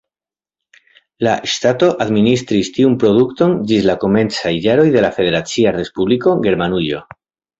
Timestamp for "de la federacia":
4.97-5.75